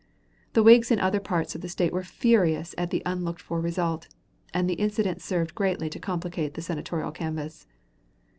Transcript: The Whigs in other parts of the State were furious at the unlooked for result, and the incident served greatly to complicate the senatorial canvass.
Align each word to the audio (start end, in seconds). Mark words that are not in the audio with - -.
The 0.53 0.63
Whigs 0.63 0.89
in 0.89 0.99
other 0.99 1.19
parts 1.19 1.53
of 1.53 1.61
the 1.61 1.69
State 1.69 1.93
were 1.93 2.01
furious 2.01 2.73
at 2.75 2.89
the 2.89 3.03
unlooked 3.05 3.39
for 3.39 3.61
result, 3.61 4.07
and 4.51 4.67
the 4.67 4.73
incident 4.81 5.21
served 5.21 5.53
greatly 5.53 5.91
to 5.91 5.99
complicate 5.99 6.55
the 6.55 6.63
senatorial 6.63 7.11
canvass. 7.11 7.67